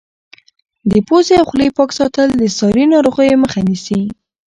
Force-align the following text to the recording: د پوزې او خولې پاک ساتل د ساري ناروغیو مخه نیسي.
د 0.91 0.93
پوزې 1.07 1.33
او 1.39 1.45
خولې 1.49 1.67
پاک 1.77 1.89
ساتل 1.99 2.27
د 2.35 2.43
ساري 2.57 2.85
ناروغیو 2.93 3.41
مخه 3.43 3.59
نیسي. 3.69 4.01